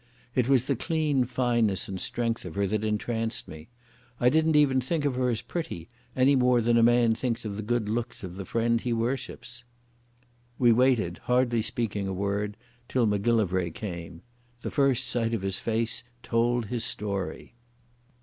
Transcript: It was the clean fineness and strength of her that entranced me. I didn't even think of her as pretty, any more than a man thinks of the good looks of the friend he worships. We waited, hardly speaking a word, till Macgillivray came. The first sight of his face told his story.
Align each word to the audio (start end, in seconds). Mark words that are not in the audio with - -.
It 0.33 0.49
was 0.49 0.63
the 0.63 0.75
clean 0.75 1.25
fineness 1.25 1.87
and 1.87 2.01
strength 2.01 2.43
of 2.43 2.55
her 2.55 2.65
that 2.65 2.83
entranced 2.83 3.47
me. 3.47 3.67
I 4.19 4.29
didn't 4.29 4.55
even 4.55 4.81
think 4.81 5.05
of 5.05 5.13
her 5.13 5.29
as 5.29 5.43
pretty, 5.43 5.89
any 6.15 6.35
more 6.35 6.59
than 6.59 6.75
a 6.75 6.81
man 6.81 7.13
thinks 7.13 7.45
of 7.45 7.55
the 7.55 7.61
good 7.61 7.87
looks 7.87 8.23
of 8.23 8.33
the 8.35 8.43
friend 8.43 8.81
he 8.81 8.93
worships. 8.93 9.63
We 10.57 10.71
waited, 10.71 11.19
hardly 11.25 11.61
speaking 11.61 12.07
a 12.07 12.13
word, 12.13 12.57
till 12.87 13.05
Macgillivray 13.05 13.75
came. 13.75 14.23
The 14.63 14.71
first 14.71 15.05
sight 15.05 15.35
of 15.35 15.43
his 15.43 15.59
face 15.59 16.01
told 16.23 16.65
his 16.65 16.83
story. 16.83 17.53